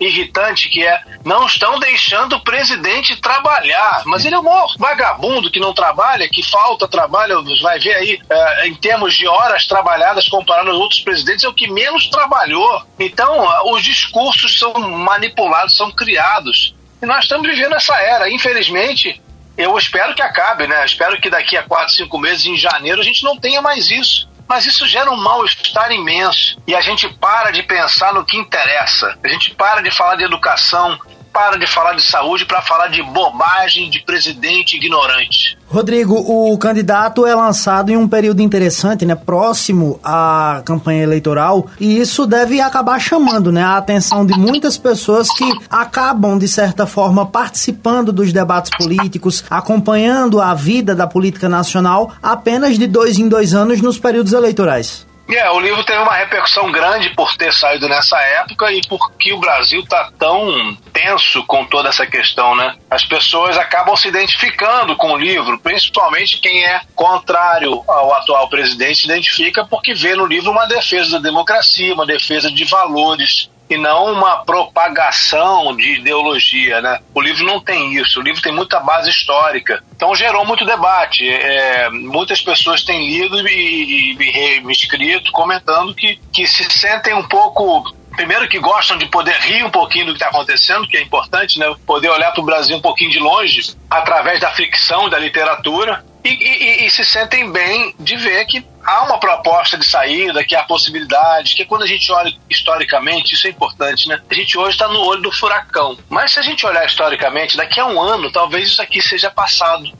irritante 0.00 0.68
que 0.68 0.84
é 0.84 1.02
não 1.24 1.46
estão 1.46 1.78
deixando 1.78 2.36
o 2.36 2.40
presidente 2.40 3.20
trabalhar. 3.20 4.02
Mas 4.04 4.24
ele 4.24 4.34
é 4.34 4.38
um 4.38 4.44
vagabundo 4.78 5.50
que 5.50 5.60
não 5.60 5.72
trabalha, 5.72 6.28
que 6.28 6.42
falta 6.42 6.88
trabalho, 6.88 7.44
vai 7.62 7.78
ver 7.78 7.94
aí, 7.94 8.20
é, 8.28 8.66
em 8.66 8.74
termos 8.74 9.14
de 9.14 9.26
horas 9.26 9.66
trabalhadas 9.66 10.28
comparado 10.28 10.70
aos 10.70 10.78
outros 10.78 11.00
presidentes, 11.00 11.44
é 11.44 11.48
o 11.48 11.54
que 11.54 11.70
menos 11.70 12.08
trabalhou. 12.08 12.82
Então, 12.98 13.46
os 13.72 13.82
discursos 13.82 14.58
são 14.58 14.72
manipulados, 14.74 15.76
são 15.76 15.90
criados. 15.90 16.74
E 17.00 17.06
nós 17.06 17.24
estamos 17.24 17.48
vivendo 17.48 17.74
essa 17.74 17.94
era. 17.96 18.30
Infelizmente, 18.30 19.20
eu 19.56 19.76
espero 19.78 20.14
que 20.14 20.22
acabe, 20.22 20.66
né? 20.66 20.84
Espero 20.84 21.20
que 21.20 21.30
daqui 21.30 21.56
a 21.56 21.62
quatro, 21.62 21.94
cinco 21.94 22.18
meses, 22.18 22.46
em 22.46 22.56
janeiro, 22.56 23.00
a 23.00 23.04
gente 23.04 23.22
não 23.22 23.38
tenha 23.38 23.62
mais 23.62 23.90
isso. 23.90 24.28
Mas 24.48 24.66
isso 24.66 24.86
gera 24.86 25.10
um 25.10 25.16
mal-estar 25.16 25.90
imenso. 25.90 26.60
E 26.66 26.74
a 26.74 26.80
gente 26.80 27.08
para 27.08 27.50
de 27.50 27.62
pensar 27.62 28.12
no 28.12 28.24
que 28.24 28.36
interessa. 28.36 29.18
A 29.22 29.28
gente 29.28 29.54
para 29.54 29.82
de 29.82 29.90
falar 29.90 30.16
de 30.16 30.24
educação, 30.24 30.98
para 31.34 31.58
de 31.58 31.66
falar 31.66 31.94
de 31.94 32.02
saúde 32.02 32.46
para 32.46 32.62
falar 32.62 32.86
de 32.86 33.02
bobagem 33.02 33.90
de 33.90 34.00
presidente 34.00 34.76
ignorante. 34.76 35.58
Rodrigo, 35.68 36.14
o 36.14 36.56
candidato 36.56 37.26
é 37.26 37.34
lançado 37.34 37.90
em 37.90 37.96
um 37.96 38.06
período 38.06 38.40
interessante, 38.40 39.04
né, 39.04 39.16
próximo 39.16 39.98
à 40.04 40.62
campanha 40.64 41.02
eleitoral, 41.02 41.66
e 41.80 41.98
isso 41.98 42.24
deve 42.24 42.60
acabar 42.60 43.00
chamando, 43.00 43.50
né, 43.50 43.64
a 43.64 43.76
atenção 43.76 44.24
de 44.24 44.38
muitas 44.38 44.78
pessoas 44.78 45.26
que 45.36 45.44
acabam 45.68 46.38
de 46.38 46.46
certa 46.46 46.86
forma 46.86 47.26
participando 47.26 48.12
dos 48.12 48.32
debates 48.32 48.70
políticos, 48.78 49.44
acompanhando 49.50 50.40
a 50.40 50.54
vida 50.54 50.94
da 50.94 51.08
política 51.08 51.48
nacional 51.48 52.12
apenas 52.22 52.78
de 52.78 52.86
dois 52.86 53.18
em 53.18 53.28
dois 53.28 53.52
anos 53.52 53.80
nos 53.80 53.98
períodos 53.98 54.32
eleitorais. 54.32 55.04
É, 55.28 55.50
o 55.50 55.58
livro 55.58 55.82
teve 55.84 55.98
uma 55.98 56.14
repercussão 56.14 56.70
grande 56.70 57.10
por 57.10 57.34
ter 57.36 57.52
saído 57.52 57.88
nessa 57.88 58.18
época 58.18 58.70
e 58.72 58.80
porque 58.86 59.32
o 59.32 59.38
Brasil 59.38 59.80
está 59.80 60.10
tão 60.18 60.76
tenso 60.92 61.44
com 61.44 61.64
toda 61.64 61.88
essa 61.88 62.06
questão, 62.06 62.54
né? 62.54 62.76
As 62.90 63.04
pessoas 63.04 63.56
acabam 63.56 63.96
se 63.96 64.08
identificando 64.08 64.94
com 64.96 65.12
o 65.12 65.16
livro, 65.16 65.58
principalmente 65.58 66.38
quem 66.38 66.64
é 66.64 66.82
contrário 66.94 67.82
ao 67.88 68.14
atual 68.14 68.48
presidente 68.48 68.98
se 68.98 69.06
identifica 69.06 69.64
porque 69.64 69.94
vê 69.94 70.14
no 70.14 70.26
livro 70.26 70.50
uma 70.50 70.66
defesa 70.66 71.12
da 71.12 71.18
democracia, 71.18 71.94
uma 71.94 72.06
defesa 72.06 72.50
de 72.50 72.64
valores, 72.64 73.50
e 73.68 73.76
não 73.76 74.12
uma 74.12 74.44
propagação 74.44 75.74
de 75.76 75.94
ideologia, 75.94 76.80
né? 76.80 77.00
O 77.14 77.20
livro 77.20 77.44
não 77.44 77.60
tem 77.60 77.94
isso, 77.94 78.20
o 78.20 78.22
livro 78.22 78.42
tem 78.42 78.52
muita 78.52 78.78
base 78.80 79.08
histórica. 79.08 79.82
Então 79.96 80.14
gerou 80.14 80.44
muito 80.44 80.64
debate. 80.64 81.28
É, 81.28 81.88
muitas 81.90 82.42
pessoas 82.42 82.82
têm 82.82 83.06
lido 83.06 83.46
e, 83.48 84.12
e, 84.12 84.60
e 84.60 84.72
escrito 84.72 85.32
comentando 85.32 85.94
que, 85.94 86.18
que 86.32 86.46
se 86.46 86.64
sentem 86.64 87.14
um 87.14 87.26
pouco 87.26 87.94
primeiro 88.14 88.48
que 88.48 88.60
gostam 88.60 88.96
de 88.96 89.06
poder 89.06 89.34
rir 89.40 89.64
um 89.64 89.70
pouquinho 89.70 90.06
do 90.06 90.12
que 90.12 90.22
está 90.22 90.28
acontecendo, 90.28 90.86
que 90.86 90.96
é 90.96 91.02
importante, 91.02 91.58
né? 91.58 91.74
Poder 91.86 92.08
olhar 92.10 92.30
para 92.32 92.40
o 92.40 92.44
Brasil 92.44 92.76
um 92.76 92.80
pouquinho 92.80 93.10
de 93.10 93.18
longe, 93.18 93.74
através 93.90 94.40
da 94.40 94.50
ficção, 94.52 95.08
da 95.08 95.18
literatura, 95.18 96.04
e, 96.24 96.30
e, 96.30 96.86
e, 96.86 96.90
se 96.90 97.04
sentem 97.04 97.52
bem 97.52 97.94
de 98.00 98.16
ver 98.16 98.46
que 98.46 98.64
há 98.84 99.02
uma 99.04 99.18
proposta 99.18 99.76
de 99.76 99.86
saída, 99.86 100.44
que 100.44 100.54
há 100.54 100.62
possibilidades, 100.64 101.54
que 101.54 101.64
quando 101.64 101.82
a 101.82 101.86
gente 101.86 102.10
olha 102.12 102.32
historicamente, 102.48 103.34
isso 103.34 103.46
é 103.46 103.50
importante, 103.50 104.08
né? 104.08 104.20
A 104.30 104.34
gente 104.34 104.56
hoje 104.58 104.72
está 104.72 104.88
no 104.88 105.00
olho 105.00 105.22
do 105.22 105.32
furacão. 105.32 105.96
Mas 106.08 106.32
se 106.32 106.38
a 106.38 106.42
gente 106.42 106.66
olhar 106.66 106.84
historicamente, 106.84 107.56
daqui 107.56 107.80
a 107.80 107.86
um 107.86 108.00
ano, 108.00 108.30
talvez 108.30 108.68
isso 108.68 108.82
aqui 108.82 109.00
seja 109.00 109.30
passado. 109.30 109.90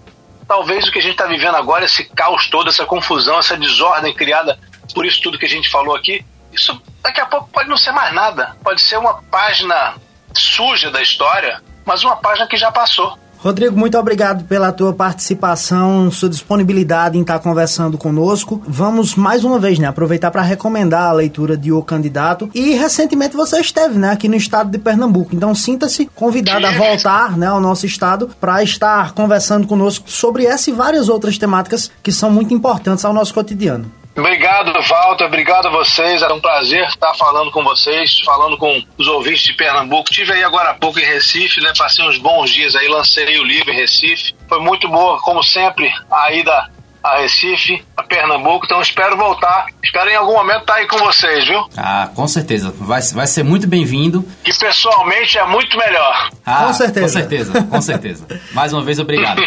Talvez 0.47 0.87
o 0.87 0.93
que 0.93 0.99
a 0.99 1.03
gente 1.03 1.13
está 1.13 1.27
vivendo 1.27 1.57
agora, 1.57 1.87
esse 1.87 2.05
caos 2.05 2.49
todo, 2.49 2.69
essa 2.69 2.85
confusão, 2.85 3.39
essa 3.39 3.57
desordem 3.57 4.13
criada 4.13 4.59
por 4.93 5.07
isso 5.07 5.21
tudo 5.21 5.39
que 5.39 5.47
a 5.47 5.49
gente 5.49 5.71
falou 5.71 5.95
aqui, 5.95 6.25
isso 6.53 6.81
daqui 7.03 7.21
a 7.21 7.27
pouco 7.27 7.49
pode 7.49 7.69
não 7.69 7.77
ser 7.77 7.93
mais 7.93 8.15
nada. 8.15 8.57
Pode 8.63 8.81
ser 8.83 8.99
uma 8.99 9.23
página 9.25 9.95
suja 10.33 10.91
da 10.91 11.01
história, 11.01 11.63
mas 11.85 12.05
uma 12.05 12.17
página 12.17 12.47
que 12.47 12.57
já 12.57 12.71
passou. 12.71 13.19
Rodrigo, 13.45 13.79
muito 13.79 13.99
obrigado 13.99 14.45
pela 14.45 14.73
tua 14.73 14.95
participação, 14.95 16.11
sua 16.11 16.31
disponibilidade 16.31 17.19
em 17.19 17.21
estar 17.21 17.39
conversando 17.41 17.99
conosco. 17.99 18.63
Vamos 18.67 19.15
mais 19.17 19.45
uma 19.45 19.59
vez, 19.59 19.79
né, 19.79 19.87
aproveitar 19.87 20.31
para 20.31 20.41
recomendar 20.41 21.11
a 21.11 21.13
leitura 21.13 21.55
de 21.55 21.71
O 21.71 21.83
Candidato. 21.83 22.49
E 22.55 22.71
recentemente 22.71 23.37
você 23.37 23.61
esteve, 23.61 23.99
né, 23.99 24.13
aqui 24.13 24.31
no 24.31 24.35
estado 24.35 24.71
de 24.71 24.79
Pernambuco. 24.79 25.37
Então 25.37 25.55
sinta-se 25.55 26.07
convidado 26.15 26.67
a 26.67 26.73
voltar, 26.73 27.37
né, 27.37 27.49
ao 27.49 27.61
nosso 27.61 27.85
estado 27.85 28.31
para 28.41 28.63
estar 28.63 29.13
conversando 29.13 29.67
conosco 29.67 30.11
sobre 30.11 30.47
essa 30.47 30.71
e 30.71 30.73
várias 30.73 31.11
outras 31.11 31.37
temáticas 31.37 31.91
que 32.03 32.11
são 32.11 32.31
muito 32.31 32.55
importantes 32.55 33.05
ao 33.05 33.13
nosso 33.13 33.35
cotidiano. 33.35 33.93
Obrigado, 34.17 34.73
Walter. 34.83 35.25
Obrigado 35.25 35.67
a 35.67 35.71
vocês. 35.71 36.23
Era 36.23 36.33
um 36.33 36.41
prazer 36.41 36.87
estar 36.89 37.15
falando 37.15 37.51
com 37.51 37.65
vocês, 37.65 38.21
falando 38.21 38.57
com 38.57 38.83
os 38.97 39.09
ouvintes 39.09 39.43
de 39.43 39.55
Pernambuco. 39.55 40.11
Tive 40.11 40.33
aí 40.33 40.45
agora 40.45 40.71
há 40.71 40.75
pouco 40.75 40.99
em 41.01 41.05
Recife, 41.05 41.61
né? 41.61 41.73
Passei 41.77 42.07
uns 42.07 42.19
bons 42.19 42.51
dias 42.51 42.77
aí, 42.77 42.89
lancei 42.89 43.39
o 43.39 43.45
livro 43.45 43.73
em 43.73 43.77
Recife. 43.77 44.35
Foi 44.49 44.61
muito 44.61 44.89
boa, 44.89 45.21
como 45.21 45.43
sempre, 45.43 45.93
a 46.11 46.33
ida 46.33 46.71
a 47.05 47.19
Recife, 47.19 47.85
a 47.95 48.03
Pernambuco. 48.03 48.65
Então 48.65 48.81
espero 48.81 49.15
voltar. 49.15 49.67
Espero 49.85 50.09
em 50.09 50.17
algum 50.17 50.33
momento 50.33 50.61
estar 50.61 50.77
aí 50.77 50.89
com 50.89 50.97
vocês, 50.97 51.47
viu? 51.47 51.69
Ah, 51.77 52.09
com 52.15 52.27
certeza. 52.27 52.75
Vai, 52.79 53.03
vai 53.03 53.27
ser 53.27 53.43
muito 53.43 53.69
bem-vindo. 53.69 54.27
E 54.43 54.53
pessoalmente 54.55 55.37
é 55.37 55.45
muito 55.45 55.77
melhor. 55.77 56.31
Ah, 56.47 56.65
com 56.65 56.73
certeza. 56.73 57.07
Com 57.07 57.13
certeza, 57.13 57.63
com 57.63 57.81
certeza. 57.83 58.27
Mais 58.53 58.73
uma 58.73 58.83
vez, 58.83 58.99
obrigado. 58.99 59.43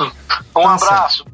um 0.56 0.66
abraço. 0.66 1.26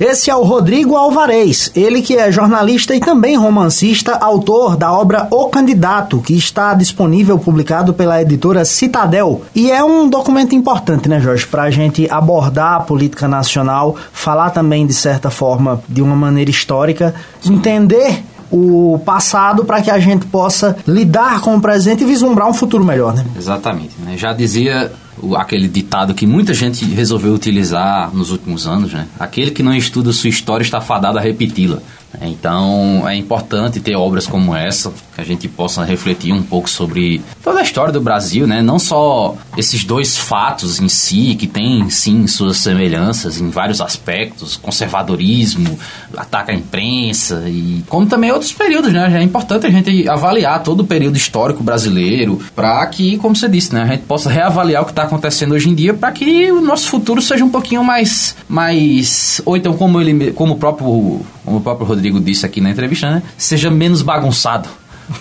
Esse 0.00 0.30
é 0.30 0.34
o 0.34 0.42
Rodrigo 0.42 0.96
Alvarez, 0.96 1.70
ele 1.76 2.00
que 2.00 2.16
é 2.16 2.32
jornalista 2.32 2.94
e 2.94 3.00
também 3.00 3.36
romancista, 3.36 4.14
autor 4.14 4.74
da 4.74 4.90
obra 4.90 5.28
O 5.30 5.50
Candidato, 5.50 6.22
que 6.22 6.32
está 6.32 6.72
disponível 6.72 7.38
publicado 7.38 7.92
pela 7.92 8.22
editora 8.22 8.64
Citadel. 8.64 9.42
E 9.54 9.70
é 9.70 9.84
um 9.84 10.08
documento 10.08 10.54
importante, 10.54 11.06
né, 11.06 11.20
Jorge, 11.20 11.46
para 11.46 11.64
a 11.64 11.70
gente 11.70 12.10
abordar 12.10 12.76
a 12.76 12.80
política 12.80 13.28
nacional, 13.28 13.94
falar 14.10 14.48
também, 14.48 14.86
de 14.86 14.94
certa 14.94 15.28
forma, 15.28 15.82
de 15.86 16.00
uma 16.00 16.16
maneira 16.16 16.50
histórica, 16.50 17.14
entender 17.44 18.24
o 18.50 18.98
passado 19.04 19.66
para 19.66 19.82
que 19.82 19.90
a 19.90 19.98
gente 19.98 20.24
possa 20.24 20.78
lidar 20.86 21.42
com 21.42 21.54
o 21.54 21.60
presente 21.60 22.04
e 22.04 22.06
vislumbrar 22.06 22.48
um 22.48 22.54
futuro 22.54 22.82
melhor, 22.82 23.14
né? 23.14 23.22
Exatamente. 23.36 23.96
Né? 24.00 24.16
Já 24.16 24.32
dizia 24.32 24.90
aquele 25.36 25.68
ditado 25.68 26.14
que 26.14 26.26
muita 26.26 26.54
gente 26.54 26.84
resolveu 26.84 27.32
utilizar 27.34 28.14
nos 28.14 28.30
últimos 28.30 28.66
anos, 28.66 28.92
né? 28.92 29.06
Aquele 29.18 29.50
que 29.50 29.62
não 29.62 29.74
estuda 29.74 30.12
sua 30.12 30.30
história 30.30 30.62
está 30.62 30.80
fadado 30.80 31.18
a 31.18 31.20
repeti-la. 31.20 31.78
Então 32.20 33.08
é 33.08 33.14
importante 33.14 33.80
ter 33.80 33.94
obras 33.94 34.26
como 34.26 34.54
essa, 34.54 34.92
que 35.14 35.20
a 35.20 35.24
gente 35.24 35.48
possa 35.48 35.84
refletir 35.84 36.32
um 36.32 36.42
pouco 36.42 36.68
sobre 36.68 37.20
toda 37.42 37.60
a 37.60 37.62
história 37.62 37.92
do 37.92 38.00
Brasil, 38.00 38.46
né? 38.46 38.62
Não 38.62 38.78
só 38.78 39.36
esses 39.56 39.84
dois 39.84 40.16
fatos 40.16 40.80
em 40.80 40.88
si, 40.88 41.34
que 41.34 41.46
tem 41.46 41.88
sim 41.90 42.26
suas 42.26 42.58
semelhanças 42.58 43.40
em 43.40 43.50
vários 43.50 43.80
aspectos, 43.80 44.56
conservadorismo, 44.56 45.78
ataque 46.16 46.50
à 46.50 46.54
imprensa, 46.54 47.44
e 47.46 47.82
como 47.88 48.06
também 48.06 48.30
outros 48.30 48.52
períodos, 48.52 48.92
né? 48.92 49.18
É 49.18 49.22
importante 49.22 49.66
a 49.66 49.70
gente 49.70 50.08
avaliar 50.08 50.62
todo 50.62 50.80
o 50.80 50.86
período 50.86 51.16
histórico 51.16 51.62
brasileiro, 51.62 52.40
para 52.54 52.86
que, 52.86 53.16
como 53.18 53.36
você 53.36 53.48
disse, 53.48 53.74
né? 53.74 53.82
A 53.82 53.86
gente 53.86 54.02
possa 54.02 54.30
reavaliar 54.30 54.82
o 54.82 54.84
que 54.86 54.92
está 54.92 55.02
acontecendo 55.02 55.52
hoje 55.52 55.68
em 55.68 55.74
dia, 55.74 55.94
para 55.94 56.12
que 56.12 56.50
o 56.50 56.60
nosso 56.60 56.88
futuro 56.88 57.22
seja 57.22 57.44
um 57.44 57.50
pouquinho 57.50 57.84
mais, 57.84 58.34
mais, 58.48 59.40
ou 59.44 59.56
então 59.56 59.74
como 59.74 60.00
ele, 60.00 60.32
como 60.32 60.54
o 60.54 60.56
próprio, 60.56 61.20
como 61.50 61.58
o 61.58 61.60
próprio 61.60 61.84
Rodrigo 61.84 62.20
disse 62.20 62.46
aqui 62.46 62.60
na 62.60 62.70
entrevista, 62.70 63.10
né? 63.10 63.24
Seja 63.36 63.72
menos 63.72 64.02
bagunçado. 64.02 64.68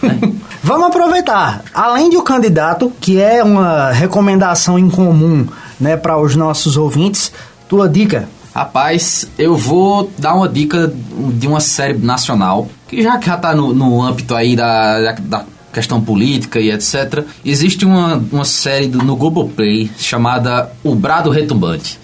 Né? 0.03 0.19
Vamos 0.61 0.87
aproveitar. 0.87 1.63
Além 1.73 2.07
de 2.11 2.17
o 2.17 2.21
candidato, 2.21 2.93
que 3.01 3.19
é 3.19 3.43
uma 3.43 3.91
recomendação 3.91 4.77
em 4.77 4.89
comum 4.91 5.47
né, 5.79 5.97
para 5.97 6.19
os 6.19 6.35
nossos 6.35 6.77
ouvintes, 6.77 7.31
tua 7.67 7.89
dica. 7.89 8.29
Rapaz, 8.53 9.27
eu 9.39 9.57
vou 9.57 10.11
dar 10.19 10.35
uma 10.35 10.47
dica 10.47 10.93
de 11.33 11.47
uma 11.47 11.59
série 11.59 11.97
nacional, 11.97 12.67
que 12.87 13.01
já 13.01 13.17
que 13.17 13.25
já 13.25 13.37
tá 13.37 13.55
no, 13.55 13.73
no 13.73 13.99
âmbito 13.99 14.35
aí 14.35 14.55
da, 14.55 15.13
da 15.13 15.45
questão 15.73 15.99
política 15.99 16.59
e 16.59 16.69
etc. 16.69 17.23
Existe 17.43 17.85
uma, 17.85 18.21
uma 18.31 18.45
série 18.45 18.87
do, 18.87 18.99
no 18.99 19.15
Globoplay 19.15 19.89
chamada 19.97 20.71
O 20.83 20.93
Brado 20.93 21.31
Retumbante, 21.31 21.99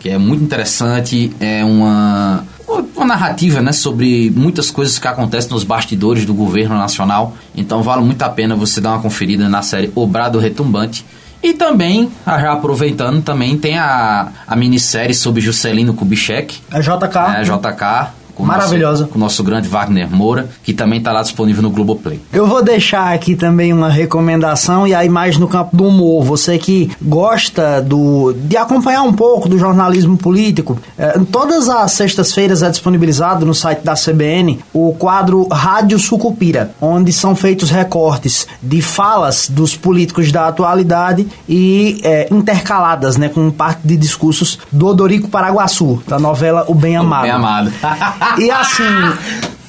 que 0.00 0.10
é 0.10 0.18
muito 0.18 0.42
interessante, 0.42 1.32
é 1.40 1.64
uma 1.64 2.44
uma 2.68 3.06
narrativa 3.06 3.60
né, 3.60 3.72
sobre 3.72 4.30
muitas 4.34 4.70
coisas 4.70 4.98
que 4.98 5.08
acontecem 5.08 5.50
nos 5.50 5.64
bastidores 5.64 6.24
do 6.24 6.34
governo 6.34 6.76
nacional. 6.76 7.34
Então 7.54 7.82
vale 7.82 8.02
muito 8.02 8.22
a 8.22 8.30
pena 8.30 8.54
você 8.54 8.80
dar 8.80 8.90
uma 8.90 9.02
conferida 9.02 9.48
na 9.48 9.62
série 9.62 9.90
Obrado 9.94 10.38
Retumbante. 10.38 11.04
E 11.42 11.54
também, 11.54 12.10
ah, 12.24 12.40
já 12.40 12.52
aproveitando, 12.52 13.20
também 13.20 13.58
tem 13.58 13.76
a, 13.76 14.28
a 14.46 14.54
minissérie 14.54 15.14
sobre 15.14 15.40
Juscelino 15.40 15.92
Kubitschek. 15.92 16.60
É 16.70 16.80
JK. 16.80 17.16
É 17.36 17.42
JK, 17.42 18.12
Com 18.34 18.44
Maravilhosa. 18.44 19.02
Nosso, 19.02 19.12
com 19.12 19.18
o 19.18 19.20
nosso 19.20 19.44
grande 19.44 19.68
Wagner 19.68 20.10
Moura, 20.10 20.48
que 20.62 20.72
também 20.72 20.98
está 20.98 21.12
lá 21.12 21.22
disponível 21.22 21.62
no 21.62 21.70
Globoplay. 21.70 22.20
Eu 22.32 22.46
vou 22.46 22.62
deixar 22.62 23.12
aqui 23.12 23.34
também 23.34 23.72
uma 23.72 23.88
recomendação, 23.88 24.86
e 24.86 24.94
aí 24.94 25.08
mais 25.08 25.36
no 25.36 25.48
campo 25.48 25.76
do 25.76 25.84
humor. 25.84 26.24
Você 26.24 26.58
que 26.58 26.90
gosta 27.00 27.80
do, 27.80 28.32
de 28.32 28.56
acompanhar 28.56 29.02
um 29.02 29.12
pouco 29.12 29.48
do 29.48 29.58
jornalismo 29.58 30.16
político, 30.16 30.78
é, 30.98 31.18
todas 31.30 31.68
as 31.68 31.92
sextas-feiras 31.92 32.62
é 32.62 32.70
disponibilizado 32.70 33.44
no 33.44 33.54
site 33.54 33.82
da 33.82 33.94
CBN 33.94 34.60
o 34.72 34.94
quadro 34.94 35.46
Rádio 35.48 35.98
Sucupira, 35.98 36.74
onde 36.80 37.12
são 37.12 37.34
feitos 37.34 37.70
recortes 37.70 38.46
de 38.62 38.80
falas 38.80 39.48
dos 39.48 39.76
políticos 39.76 40.30
da 40.32 40.48
atualidade 40.48 41.26
e 41.48 42.00
é, 42.02 42.28
intercaladas 42.30 43.16
né, 43.16 43.28
com 43.28 43.50
parte 43.50 43.80
de 43.84 43.96
discursos 43.96 44.58
do 44.70 44.86
Odorico 44.86 45.28
Paraguaçu, 45.28 46.02
da 46.06 46.18
novela 46.18 46.64
O 46.68 46.74
Bem 46.74 46.96
Amado. 46.96 47.20
O 47.20 47.22
Bem 47.22 47.30
Amado. 47.30 47.72
e 48.38 48.50
assim, 48.52 48.84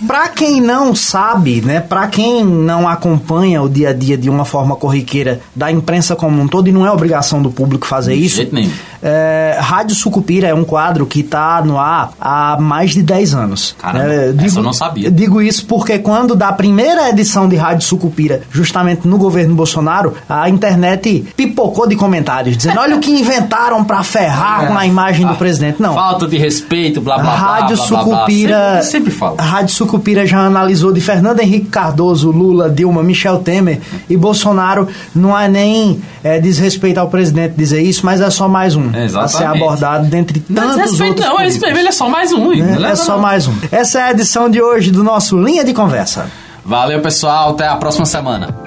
Pra 0.07 0.27
quem 0.27 0.59
não 0.59 0.93
sabe, 0.93 1.61
né, 1.61 1.79
pra 1.79 2.07
quem 2.07 2.43
não 2.43 2.87
acompanha 2.87 3.61
o 3.61 3.69
dia 3.69 3.89
a 3.89 3.93
dia 3.93 4.17
de 4.17 4.29
uma 4.29 4.43
forma 4.43 4.75
corriqueira 4.75 5.39
da 5.55 5.71
imprensa 5.71 6.15
como 6.15 6.41
um 6.41 6.47
todo, 6.47 6.67
e 6.67 6.71
não 6.71 6.85
é 6.85 6.91
obrigação 6.91 7.41
do 7.41 7.49
público 7.49 7.87
fazer 7.87 8.15
de 8.15 8.25
isso. 8.25 8.35
Jeito 8.37 8.53
nenhum. 8.53 8.71
É, 9.03 9.57
Rádio 9.59 9.95
Sucupira 9.95 10.47
é 10.47 10.53
um 10.53 10.63
quadro 10.63 11.05
que 11.05 11.21
tá 11.21 11.61
no 11.63 11.77
ar 11.77 12.13
há 12.19 12.57
mais 12.59 12.91
de 12.91 13.03
10 13.03 13.33
anos. 13.33 13.75
Caramba, 13.77 14.13
é, 14.13 14.31
digo, 14.31 14.59
eu 14.59 14.63
não 14.63 14.73
sabia. 14.73 15.11
Digo 15.11 15.41
isso 15.41 15.65
porque 15.65 15.99
quando 15.99 16.35
da 16.35 16.53
primeira 16.53 17.09
edição 17.09 17.49
de 17.49 17.57
Rádio 17.57 17.85
Sucupira, 17.85 18.41
justamente 18.49 19.07
no 19.07 19.17
governo 19.17 19.55
Bolsonaro, 19.55 20.13
a 20.29 20.49
internet 20.49 21.25
pipocou 21.35 21.87
de 21.87 21.95
comentários, 21.95 22.55
dizendo, 22.55 22.79
olha 22.79 22.95
o 22.95 22.99
que 22.99 23.11
inventaram 23.11 23.83
pra 23.83 24.03
ferrar 24.03 24.63
é, 24.63 24.67
com 24.67 24.77
a 24.77 24.85
imagem 24.85 25.27
do 25.27 25.35
presidente. 25.35 25.81
Não. 25.81 25.93
Falta 25.93 26.25
de 26.25 26.37
respeito, 26.37 27.01
blá 27.01 27.17
blá 27.17 27.35
Rádio 27.35 27.75
blá, 27.75 27.87
blá, 27.87 27.99
Sucupira, 27.99 28.57
blá, 28.57 28.71
blá. 28.71 28.81
Sempre, 28.81 28.91
sempre 28.91 29.11
falo. 29.11 29.35
Rádio 29.37 29.75
Sucupira 29.75 30.25
já 30.25 30.39
analisou 30.39 30.93
de 30.93 31.01
Fernando 31.01 31.41
Henrique 31.41 31.67
Cardoso, 31.67 32.31
Lula, 32.31 32.69
Dilma, 32.69 33.03
Michel 33.03 33.39
Temer 33.39 33.81
e 34.09 34.15
Bolsonaro. 34.15 34.87
Não 35.13 35.35
há 35.35 35.47
nem 35.47 35.99
é, 36.23 36.39
desrespeito 36.39 36.99
ao 36.99 37.09
presidente 37.09 37.55
dizer 37.57 37.81
isso, 37.81 38.05
mas 38.05 38.21
é 38.21 38.29
só 38.29 38.47
mais 38.47 38.75
um. 38.75 38.92
A 39.19 39.27
ser 39.27 39.45
abordado 39.45 40.07
dentre 40.07 40.39
tantos 40.39 40.75
respeito, 40.75 41.09
outros. 41.09 41.25
Não, 41.25 41.35
políticos. 41.37 41.69
ele 41.69 41.87
é 41.87 41.91
só 41.91 42.09
mais 42.09 42.31
um. 42.31 42.49
Né? 42.55 42.91
É 42.91 42.95
só 42.95 43.17
mais 43.17 43.47
um. 43.47 43.53
Essa 43.71 43.99
é 43.99 44.03
a 44.03 44.11
edição 44.11 44.49
de 44.49 44.61
hoje 44.61 44.91
do 44.91 45.03
nosso 45.03 45.37
Linha 45.37 45.63
de 45.63 45.73
Conversa. 45.73 46.29
Valeu, 46.65 47.01
pessoal. 47.01 47.51
Até 47.51 47.67
a 47.67 47.75
próxima 47.75 48.05
semana. 48.05 48.62